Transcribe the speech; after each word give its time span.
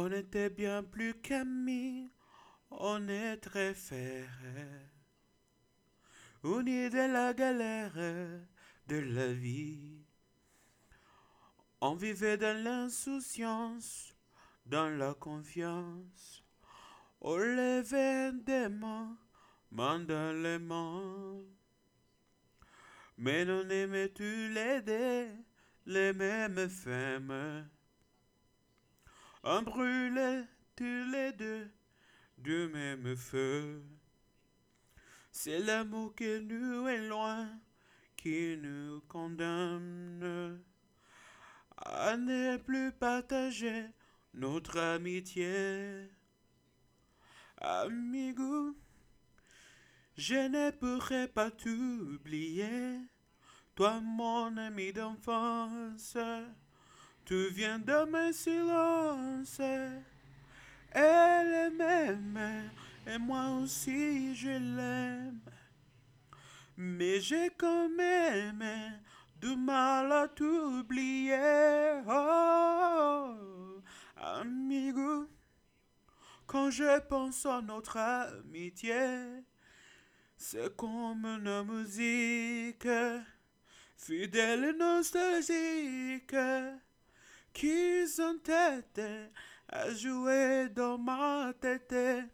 On 0.00 0.12
était 0.12 0.48
bien 0.48 0.84
plus 0.84 1.12
qu'amis, 1.14 2.08
on 2.70 3.08
est 3.08 3.38
très 3.38 3.74
frères. 3.74 4.30
Unis 6.44 6.88
de 6.88 7.12
la 7.12 7.34
galère 7.34 7.94
de 8.86 8.96
la 8.96 9.32
vie. 9.32 10.04
On 11.80 11.96
vivait 11.96 12.36
dans 12.36 12.56
l'insouciance, 12.62 14.14
dans 14.66 14.88
la 14.88 15.14
confiance. 15.14 16.44
On 17.20 17.36
levait 17.36 18.30
des 18.34 18.68
mains, 18.68 19.18
main 19.72 19.98
dans 19.98 20.32
les 20.40 20.60
mains. 20.60 21.42
Mais 23.16 23.50
on 23.50 23.68
aimait 23.68 24.10
tous 24.10 24.48
les 24.54 24.80
deux 24.80 25.26
les 25.86 26.12
mêmes 26.12 26.68
femmes? 26.68 27.68
On 29.50 29.64
tous 29.64 31.10
les 31.10 31.32
deux 31.32 31.70
du 32.36 32.68
même 32.68 33.16
feu. 33.16 33.82
C'est 35.32 35.60
l'amour 35.60 36.14
qui 36.14 36.38
nous 36.40 36.86
est 36.86 37.08
loin, 37.08 37.48
qui 38.14 38.58
nous 38.58 39.00
condamne 39.08 40.62
à 41.78 42.14
ne 42.18 42.58
plus 42.58 42.92
partager 42.92 43.86
notre 44.34 44.78
amitié. 44.78 46.10
Amigo, 47.56 48.76
je 50.14 50.46
ne 50.46 50.70
pourrai 50.72 51.26
pas 51.26 51.50
t'oublier, 51.50 53.00
toi 53.74 53.98
mon 54.02 54.58
ami 54.58 54.92
d'enfance. 54.92 56.18
Tu 57.28 57.50
viens 57.50 57.78
de 57.78 58.06
mes 58.06 58.32
silences, 58.32 59.60
elle 60.92 61.74
m'aime 61.74 62.70
et 63.06 63.18
moi 63.18 63.50
aussi 63.62 64.34
je 64.34 64.48
l'aime. 64.48 65.42
Mais 66.78 67.20
j'ai 67.20 67.50
quand 67.50 67.90
même 67.90 68.64
du 69.42 69.54
mal 69.56 70.10
à 70.10 70.26
t'oublier. 70.28 72.00
Oh, 72.08 73.34
amigo, 74.16 75.28
quand 76.46 76.70
je 76.70 76.98
pense 77.08 77.44
à 77.44 77.60
notre 77.60 77.98
amitié, 77.98 79.44
c'est 80.34 80.74
comme 80.74 81.26
une 81.26 81.62
musique 81.64 82.88
fidèle 83.98 84.64
et 84.64 84.78
nostalgique 84.78 86.34
qui 87.58 88.06
s'entête 88.06 89.00
à 89.68 89.92
jouer 89.92 90.68
dans 90.68 90.96
ma 90.96 91.52
tête. 91.60 92.30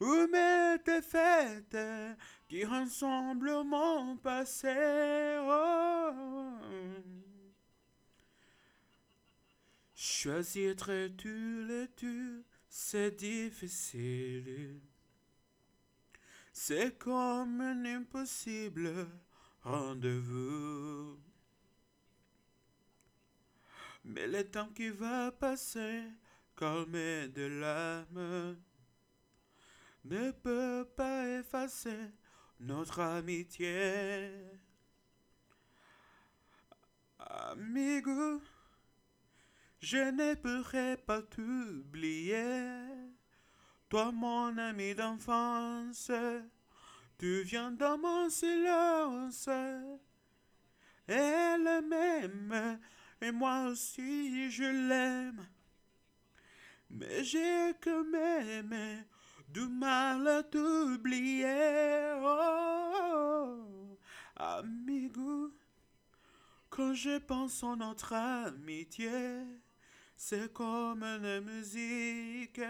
Où 0.00 0.26
mes 0.26 0.78
défaites 0.84 1.78
qui 2.48 2.66
ensemble 2.66 3.62
mon 3.62 4.16
passé? 4.16 5.38
Oh. 5.42 6.10
Choisir 9.94 10.74
très 10.74 11.14
tu 11.16 11.64
le 11.64 11.86
tu, 11.96 12.44
c'est 12.68 13.12
difficile. 13.12 14.80
C'est 16.52 16.98
comme 16.98 17.60
un 17.60 17.84
impossible 17.84 19.06
rendez-vous. 19.62 21.31
Mais 24.04 24.26
le 24.26 24.48
temps 24.50 24.68
qui 24.74 24.90
va 24.90 25.30
passer, 25.30 26.02
calmer 26.56 27.28
de 27.28 27.46
l'âme, 27.46 28.56
ne 30.04 30.30
peut 30.32 30.88
pas 30.96 31.28
effacer 31.38 32.10
notre 32.58 33.00
amitié. 33.00 34.30
Amigo, 37.18 38.42
je 39.80 40.10
ne 40.10 40.34
pourrai 40.34 40.96
pas 40.96 41.22
t'oublier. 41.22 42.86
Toi, 43.88 44.10
mon 44.10 44.56
ami 44.58 44.94
d'enfance, 44.94 46.10
tu 47.18 47.42
viens 47.42 47.70
dans 47.70 47.98
mon 47.98 48.28
silence. 48.30 49.48
Elle 51.06 51.84
m'aime 51.88 52.80
et 53.22 53.30
moi 53.30 53.66
aussi 53.68 54.50
je 54.50 54.64
l'aime. 54.64 55.46
Mais 56.90 57.24
j'ai 57.24 57.72
quand 57.80 58.04
même 58.04 59.04
du 59.48 59.66
mal 59.68 60.26
à 60.28 60.42
t'oublier. 60.42 62.14
Oh, 62.20 63.98
amigo, 64.36 65.54
quand 66.68 66.94
je 66.94 67.18
pense 67.18 67.62
à 67.62 67.76
notre 67.76 68.12
amitié, 68.12 69.10
c'est 70.16 70.52
comme 70.52 71.02
une 71.02 71.40
musique 71.40 72.60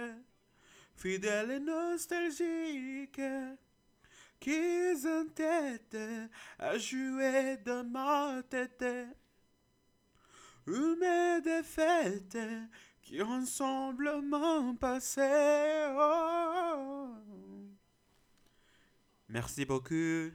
fidèle 0.95 1.51
et 1.53 1.61
nostalgique 1.61 3.21
qui 4.39 4.97
s'entête 4.97 5.97
à 6.59 6.77
jouer 6.79 7.57
dans 7.65 7.85
ma 7.85 8.43
tête. 8.43 8.85
Où 10.67 10.97
mes 10.97 11.41
défaites 11.43 12.39
qui 13.01 13.21
ensemble 13.21 14.23
m'ont 14.23 14.77
passé. 14.77 15.21
Oh. 15.99 17.09
Merci 19.29 19.65
beaucoup. 19.65 20.31